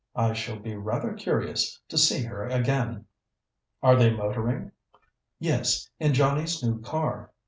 I 0.15 0.33
shall 0.33 0.57
be 0.57 0.73
rather 0.75 1.13
curious 1.13 1.79
to 1.89 1.95
see 1.95 2.23
her 2.23 2.43
again." 2.47 3.05
"Are 3.83 3.95
they 3.95 4.09
motoring?" 4.11 4.71
"Yes, 5.37 5.91
in 5.99 6.15
Johnnie's 6.15 6.63
new 6.63 6.81
car." 6.81 7.29